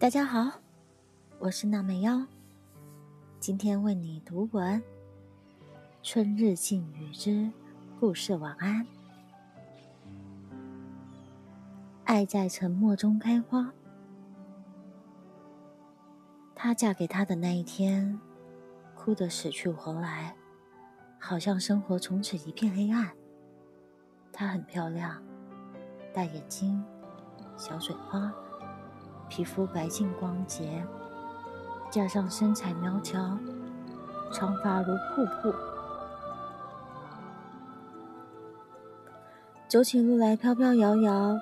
[0.00, 0.58] 大家好，
[1.38, 2.24] 我是娜美妖，
[3.38, 4.80] 今天为你读文
[6.02, 7.52] 《春日静雨之
[8.00, 8.82] 故事晚安》。
[12.04, 13.70] 爱在沉默中开花。
[16.54, 18.18] 她嫁给他的那一天，
[18.94, 20.34] 哭得死去活来，
[21.18, 23.14] 好像生活从此一片黑暗。
[24.32, 25.22] 她很漂亮，
[26.14, 26.82] 大眼睛，
[27.58, 28.32] 小嘴巴。
[29.30, 30.84] 皮肤白净光洁，
[31.88, 33.38] 加上身材苗条，
[34.32, 35.54] 长发如瀑布，
[39.68, 41.38] 走起路来飘飘摇摇，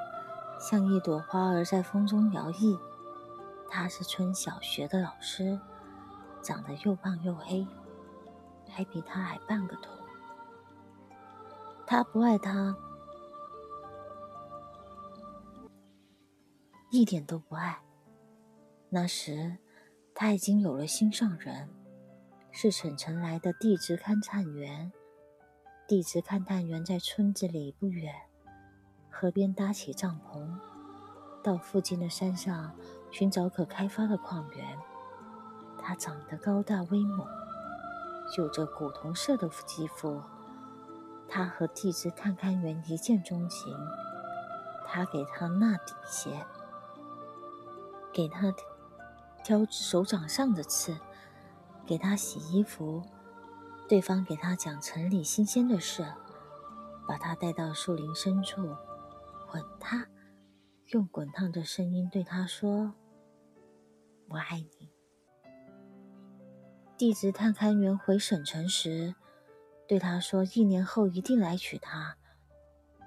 [0.61, 2.79] 像一朵花儿在风中摇曳。
[3.71, 5.59] 他是村小学的老师，
[6.43, 7.67] 长得又胖又黑，
[8.69, 9.91] 还比他矮半个头。
[11.87, 12.77] 他不爱他。
[16.91, 17.81] 一点都不爱。
[18.89, 19.59] 那时，
[20.15, 21.69] 他已经有了心上人，
[22.51, 24.91] 是省城来的地质勘探员。
[25.87, 28.15] 地质勘探员在村子里不远，
[29.11, 30.59] 河边搭起帐篷，
[31.43, 32.75] 到附近的山上
[33.11, 34.79] 寻找可开发的矿源。
[35.79, 37.27] 他长得高大威猛，
[38.37, 40.23] 有着古铜色的肌肤。
[41.29, 43.75] 他和地质勘探员一见钟情，
[44.87, 46.45] 他给他纳底鞋。
[48.13, 48.53] 给他
[49.45, 50.99] 挑手掌上的刺，
[51.87, 53.03] 给他洗衣服，
[53.89, 56.05] 对方给他讲城里新鲜的事，
[57.07, 58.63] 把他带到树林深处，
[59.53, 60.07] 吻他，
[60.89, 62.95] 用滚烫的声音对他说
[64.29, 64.91] ：“我爱你。”
[66.99, 69.15] 地质探勘员回省城时，
[69.87, 72.17] 对他说：“一年后一定来娶她。”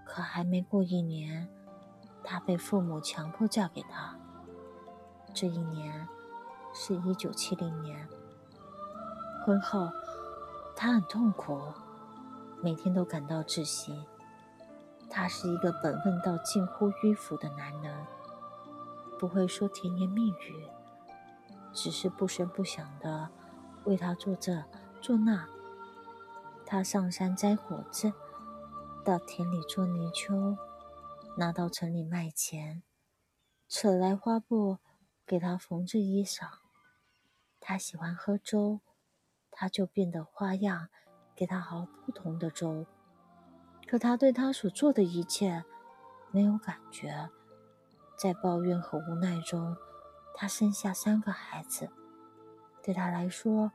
[0.08, 1.50] 可还没过一年，
[2.24, 4.18] 她被父母强迫嫁给他。
[5.34, 6.08] 这一年
[6.74, 8.08] 是一九七零年。
[9.46, 9.90] 婚后，
[10.76, 11.60] 他很痛苦，
[12.62, 14.06] 每天都感到窒息。
[15.10, 18.06] 他是一个本分到近乎迂腐的男人，
[19.20, 20.68] 不会说甜言蜜语，
[21.74, 23.30] 只是不声不响的
[23.86, 24.64] 为他做这
[25.02, 25.48] 做那。
[26.66, 28.14] 他上山摘果子，
[29.04, 30.58] 到田里捉泥鳅，
[31.36, 32.84] 拿到城里卖钱，
[33.68, 34.78] 扯来花布。
[35.32, 36.46] 给他缝制衣裳，
[37.62, 38.82] 他喜欢喝粥，
[39.50, 40.90] 他就变得花样，
[41.34, 42.86] 给他熬不同的粥。
[43.88, 45.64] 可他对他所做的一切
[46.32, 47.30] 没有感觉，
[48.18, 49.78] 在抱怨和无奈中，
[50.36, 51.90] 他生下三个孩子。
[52.84, 53.72] 对他来说，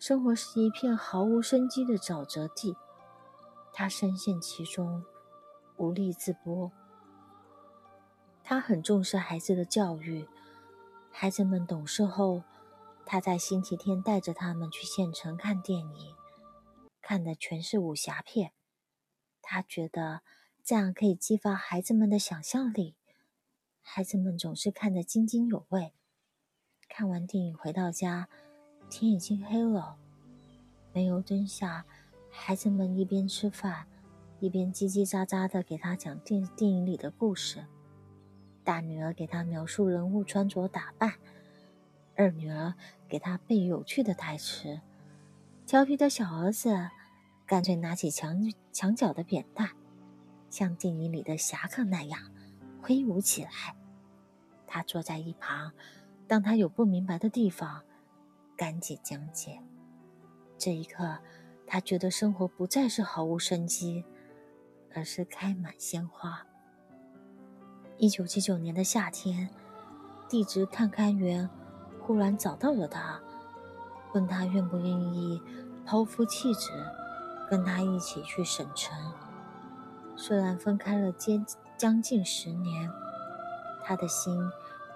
[0.00, 2.76] 生活是一片毫无生机的沼泽地，
[3.72, 5.04] 他深陷其中，
[5.76, 6.72] 无力自拔。
[8.42, 10.28] 他很重视孩子的教育。
[11.18, 12.42] 孩子们懂事后，
[13.06, 16.14] 他在星期天带着他们去县城看电影，
[17.00, 18.52] 看的全是武侠片。
[19.40, 20.20] 他觉得
[20.62, 22.96] 这样可以激发孩子们的想象力。
[23.80, 25.94] 孩子们总是看得津津有味。
[26.86, 28.28] 看完电影回到家，
[28.90, 29.96] 天已经黑了。
[30.92, 31.86] 煤油灯下，
[32.30, 33.88] 孩子们一边吃饭，
[34.38, 37.64] 一边叽叽喳喳地给他讲电电影里的故事。
[38.66, 41.12] 大女儿给他描述人物穿着打扮，
[42.16, 42.74] 二女儿
[43.08, 44.80] 给他背有趣的台词，
[45.64, 46.90] 调皮的小儿子
[47.46, 49.70] 干脆拿起墙墙角的扁担，
[50.50, 52.20] 像电影里的侠客那样
[52.82, 53.50] 挥舞起来。
[54.66, 55.72] 他坐在一旁，
[56.26, 57.84] 当他有不明白的地方，
[58.56, 59.62] 赶紧讲解。
[60.58, 61.20] 这一刻，
[61.68, 64.04] 他觉得生活不再是毫无生机，
[64.92, 66.44] 而是开满鲜花。
[67.98, 69.48] 一九七九年的夏天，
[70.28, 71.48] 地质探勘员
[71.98, 73.18] 忽然找到了他，
[74.12, 75.40] 问他愿不愿意
[75.86, 76.70] 抛夫弃子，
[77.48, 78.94] 跟他一起去省城。
[80.14, 81.42] 虽然分开了接
[81.78, 82.90] 将近十年，
[83.82, 84.38] 他的心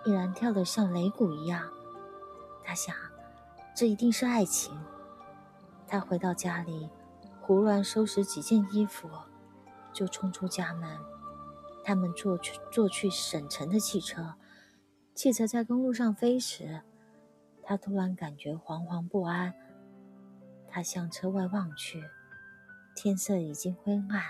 [0.05, 1.71] 依然跳得像擂鼓一样。
[2.63, 2.95] 他想，
[3.75, 4.79] 这一定是爱情。
[5.89, 6.91] 他回到家里，
[7.41, 9.09] 胡乱收拾几件衣服，
[9.91, 11.10] 就冲出家门。
[11.83, 14.35] 他们坐去坐去省城的汽车，
[15.15, 16.83] 汽车在公路上飞时，
[17.63, 19.55] 他突然感觉惶惶不安。
[20.69, 22.05] 他向车外望去，
[22.95, 24.23] 天色已经昏暗，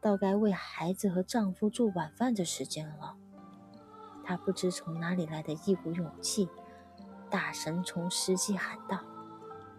[0.00, 3.16] 到该为孩子和丈夫做晚饭的时间了。
[4.24, 6.48] 他不知从哪里来的一股勇气，
[7.30, 8.98] 大声从司机喊道：“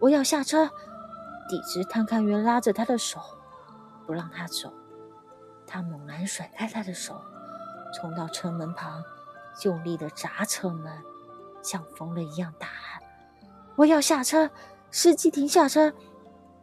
[0.00, 0.70] 我要下车！”
[1.48, 3.20] 地质探勘员拉着他的手，
[4.06, 4.72] 不让他走。
[5.66, 7.20] 他猛然甩开他的手，
[7.94, 9.02] 冲到车门旁，
[9.64, 11.02] 用力地砸车门。
[11.62, 13.02] 像疯了一样大喊
[13.74, 14.48] ：“我要下车！
[14.92, 15.92] 司机停下车！”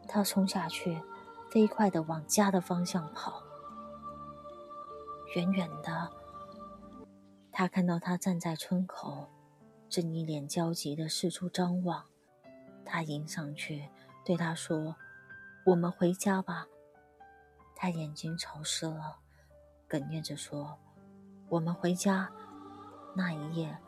[0.08, 1.02] 他冲下去，
[1.50, 3.42] 飞快地往家的方向跑。
[5.36, 6.10] 远远的，
[7.52, 9.28] 他看到他站在村口，
[9.90, 12.04] 正一脸焦急地四处张望。
[12.86, 13.90] 他迎上去，
[14.24, 14.96] 对他说
[15.66, 16.66] ：“我们回家吧。”
[17.74, 19.16] 他眼睛潮湿了，
[19.88, 20.78] 哽咽着说
[21.50, 22.30] ：“我们回家。”
[23.16, 23.78] 那一夜，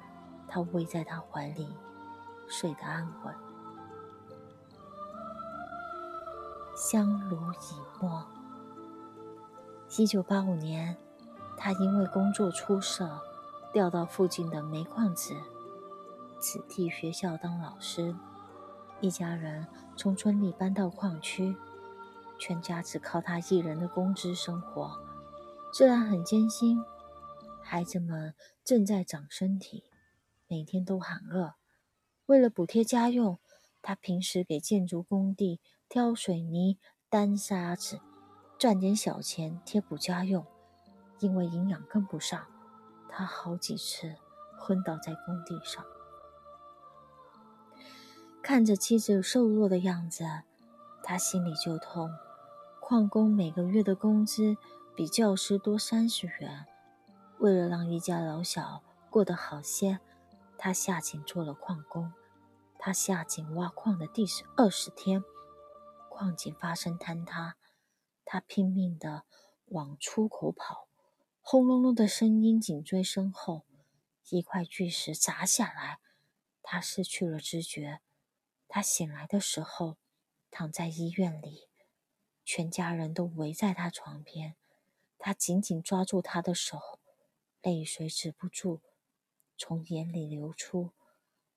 [0.48, 1.74] 他偎在他怀里，
[2.48, 3.34] 睡得安稳。
[6.76, 8.24] 相濡以沫。
[9.98, 10.96] 一九八五年，
[11.56, 13.20] 他因为工作出色，
[13.72, 15.34] 调到附近的煤矿子
[16.38, 18.14] 子弟学校当老师。
[19.00, 19.66] 一家人
[19.96, 21.56] 从村里搬到矿区，
[22.38, 24.98] 全家只靠他一人的工资生活，
[25.72, 26.84] 自然很艰辛。
[27.62, 28.34] 孩子们
[28.64, 29.84] 正在长身体，
[30.46, 31.54] 每天都喊饿。
[32.26, 33.38] 为了补贴家用，
[33.82, 36.78] 他平时给建筑工地挑水泥、
[37.08, 38.00] 担沙子，
[38.58, 40.46] 赚点小钱贴补家用。
[41.18, 42.46] 因为营养跟不上，
[43.08, 44.16] 他好几次
[44.58, 45.84] 昏倒在工地上。
[48.42, 50.24] 看着妻子瘦弱的样子，
[51.02, 52.10] 他心里就痛。
[52.88, 54.56] 矿工每个月的工资
[54.94, 56.66] 比教师多三十元。
[57.40, 59.98] 为了让一家老小过得好些，
[60.56, 62.12] 他下井做了矿工。
[62.78, 65.24] 他下井挖矿的第十二十天，
[66.08, 67.56] 矿井发生坍塌，
[68.24, 69.24] 他拼命地
[69.64, 70.86] 往出口跑，
[71.40, 73.66] 轰隆隆的声音紧追身后，
[74.30, 75.98] 一块巨石砸下来，
[76.62, 77.98] 他失去了知觉。
[78.68, 79.96] 他醒来的时候，
[80.52, 81.65] 躺在医院里，
[82.46, 84.54] 全家人都围在他床边，
[85.18, 87.00] 他紧紧抓住他的手。
[87.60, 88.80] 泪水止不住
[89.58, 90.92] 从眼里流出，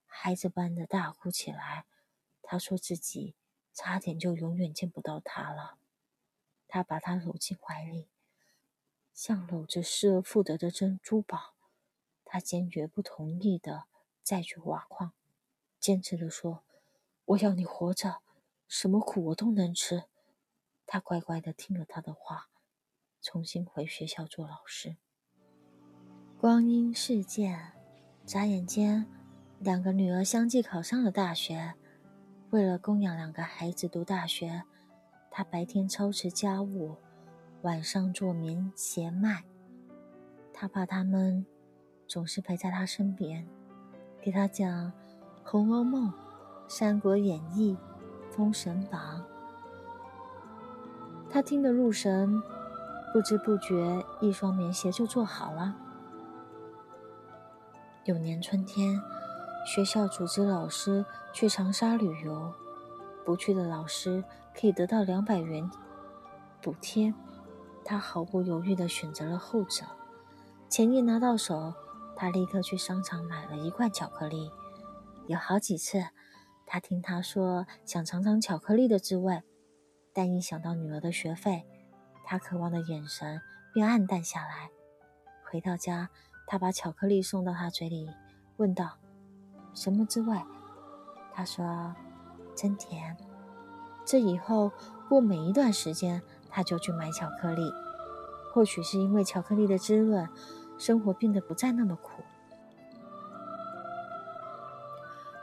[0.08, 1.86] 孩子般的大哭起来。
[2.42, 3.36] 他说自己
[3.72, 5.78] 差点就永远见不到他了。
[6.68, 8.10] 他把他搂进怀里，
[9.14, 11.54] 像搂着失而复得的珍珠宝。
[12.26, 13.84] 他坚决不同意的
[14.24, 15.14] 再去挖矿，
[15.80, 16.64] 坚持的说
[17.26, 18.24] ：“我要你活着，
[18.68, 20.06] 什么苦我都能吃。”
[20.92, 22.48] 他乖乖的听了他的话，
[23.22, 24.98] 重新回学校做老师。
[26.36, 27.74] 光阴似箭，
[28.26, 29.06] 眨眼间，
[29.60, 31.76] 两个女儿相继考上了大学。
[32.50, 34.64] 为了供养两个孩子读大学，
[35.30, 36.98] 他白天操持家务，
[37.62, 39.44] 晚上做棉鞋卖。
[40.52, 41.46] 他怕他们
[42.08, 43.48] 总是陪在他身边，
[44.20, 44.92] 给他讲
[45.44, 46.12] 《红楼梦》
[46.68, 47.78] 《三国演义》
[48.32, 49.22] 《封神榜》，
[51.32, 52.42] 他听得入神，
[53.14, 55.76] 不知不觉一双棉鞋就做好了。
[58.06, 59.00] 有年春天，
[59.66, 62.54] 学校组织老师去长沙旅游，
[63.24, 64.24] 不去的老师
[64.60, 65.70] 可以得到两百元
[66.62, 67.14] 补贴。
[67.86, 69.86] 他毫不犹豫地选择了后者。
[70.68, 71.74] 钱一拿到手，
[72.16, 74.52] 他立刻去商场买了一罐巧克力。
[75.28, 76.06] 有好几次，
[76.66, 79.42] 他听他说想尝尝巧克力的滋味，
[80.20, 81.66] 但一想到女儿的学费，
[82.26, 83.40] 他渴望的眼神
[83.74, 84.70] 便黯淡下来。
[85.46, 86.10] 回到家。
[86.46, 88.10] 他把巧克力送到他嘴里，
[88.58, 88.98] 问道
[89.74, 90.36] ：“什么滋味？”
[91.32, 91.96] 他说
[92.54, 93.16] ：“真甜。”
[94.04, 94.72] 这以后
[95.08, 97.72] 过每一段时间，他就去买巧克力。
[98.52, 100.28] 或许是因为巧克力的滋润，
[100.78, 102.24] 生活变得不再那么苦。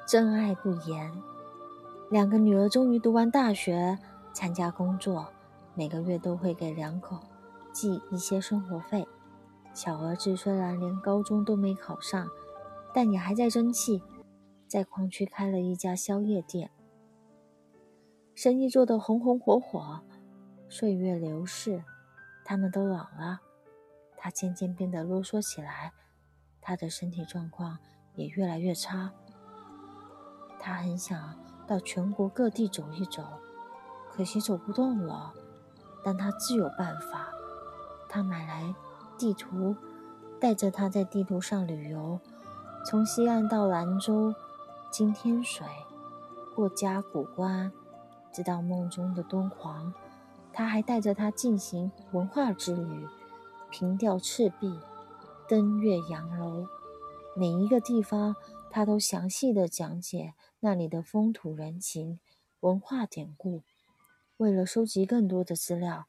[0.06, 1.10] 真爱不言。
[2.10, 3.96] 两个女儿终于读完大学，
[4.36, 5.26] 参加工作，
[5.74, 7.18] 每个月都会给两口
[7.72, 9.08] 寄一些生活费。
[9.72, 12.28] 小儿子虽然连高中都没考上，
[12.92, 14.02] 但也还在争气，
[14.68, 16.70] 在矿区开了一家宵夜店，
[18.34, 20.02] 生意做得红红火火。
[20.68, 21.82] 岁月流逝，
[22.44, 23.40] 他们都老了，
[24.18, 25.94] 他渐渐变得啰嗦起来，
[26.60, 27.78] 他的身体状况
[28.14, 29.14] 也越来越差。
[30.60, 31.34] 他很想
[31.66, 33.22] 到全国各地走一走，
[34.16, 35.32] 可惜走不动了，
[36.02, 37.28] 但他自有办法。
[38.08, 38.74] 他买来。
[39.18, 39.74] 地图
[40.38, 42.20] 带着他在地图上旅游，
[42.84, 44.34] 从西岸到兰州、
[44.90, 45.66] 经天水，
[46.54, 47.72] 过嘉峪关，
[48.30, 49.94] 直到梦中的敦煌。
[50.52, 53.08] 他还带着他进行文化之旅，
[53.70, 54.78] 凭吊赤壁，
[55.48, 56.66] 登岳阳楼。
[57.34, 58.36] 每一个地方，
[58.70, 62.20] 他都详细的讲解那里的风土人情、
[62.60, 63.62] 文化典故。
[64.38, 66.06] 为了收集更多的资料。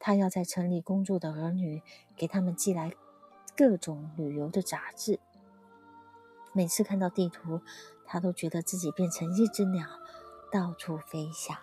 [0.00, 1.82] 他要在城里工作的儿女
[2.16, 2.92] 给他们寄来
[3.56, 5.18] 各种旅游的杂志。
[6.52, 7.62] 每次看到地图，
[8.06, 9.88] 他都觉得自己变成一只鸟，
[10.52, 11.56] 到处飞翔。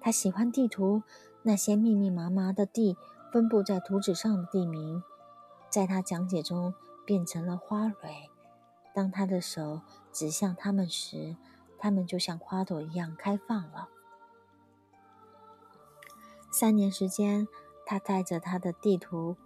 [0.00, 1.02] 他喜欢地图，
[1.42, 2.96] 那些密密麻麻的地
[3.30, 5.02] 分布在图纸上的地名，
[5.68, 6.72] 在他讲解中
[7.04, 8.30] 变成了花蕊。
[8.94, 11.36] 当他的手指向它们时，
[11.78, 13.90] 它们就像花朵一样开放了。
[16.60, 17.46] 三年时间，
[17.86, 19.36] 他带着他的地图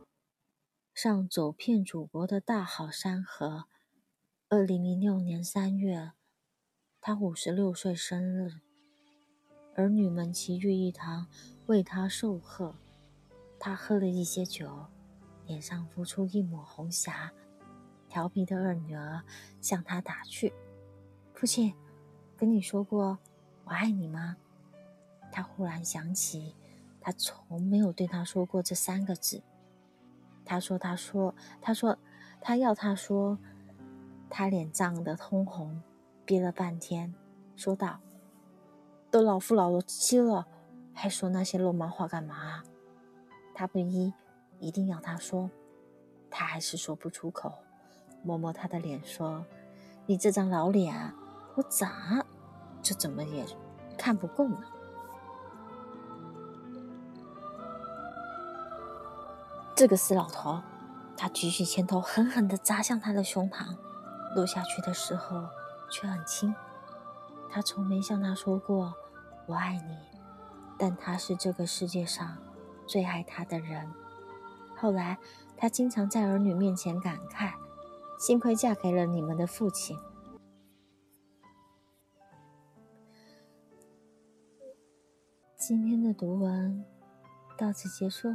[0.95, 3.67] 上走遍祖国的大好山河。
[4.49, 6.13] 二零零六年三月，
[7.03, 8.61] 他五十六岁生日，
[9.75, 11.27] 儿女们齐聚一堂
[11.67, 12.77] 为他寿贺。
[13.59, 14.87] 他喝了一些酒，
[15.45, 17.31] 脸上浮出一抹红霞。
[18.09, 19.23] 调皮的二女儿
[19.61, 20.51] 向他打趣
[21.35, 21.75] ：“父亲，
[22.39, 23.19] 跟你说过
[23.65, 24.39] 我爱你吗？”
[25.31, 26.55] 他忽然想起。
[27.03, 29.43] 他从没有对他说过这三个字。
[30.45, 31.99] 他说：“他说，他说，
[32.41, 33.39] 他要他说。”
[34.35, 35.83] 他脸涨得通红，
[36.25, 37.15] 憋了半天，
[37.55, 38.01] 说道
[39.13, 40.47] ：“都老夫老妻了，
[40.95, 42.63] 还说那些肉麻话干嘛？”
[43.55, 44.11] 他不依，
[44.59, 45.51] 一定要他说，
[46.31, 47.53] 他还是说不出口，
[48.23, 49.45] 摸摸他的脸说
[50.07, 51.13] ：“你这张老脸，
[51.55, 52.25] 我咋
[52.81, 53.45] 就怎么也
[53.99, 54.65] 看不够呢？”
[59.83, 60.63] 这个死老头，
[61.17, 63.77] 他举起拳头，狠狠地砸向他的胸膛，
[64.37, 65.49] 落下去的时候
[65.91, 66.55] 却很轻。
[67.51, 68.95] 他从没向他说过
[69.49, 69.99] “我爱你”，
[70.79, 72.39] 但他是这个世界上
[72.87, 73.93] 最爱他的人。
[74.77, 75.19] 后来，
[75.57, 77.55] 他经常在儿女面前感慨
[78.21, 79.99] ：“幸亏嫁给了你们的父亲。”
[85.59, 86.85] 今天的读文
[87.59, 88.33] 到此结束。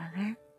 [0.00, 0.49] 晚安。